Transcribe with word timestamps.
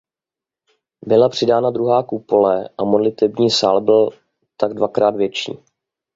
Byla 1.07 1.29
přidána 1.29 1.71
druhá 1.71 2.03
kupole 2.03 2.69
a 2.77 2.83
modlitební 2.83 3.49
sál 3.49 3.81
byl 3.81 4.09
tak 4.57 4.73
dvakrát 4.73 5.15
větší. 5.15 5.51